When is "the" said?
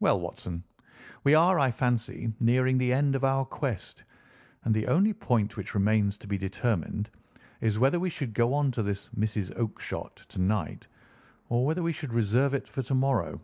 2.76-2.92, 4.74-4.86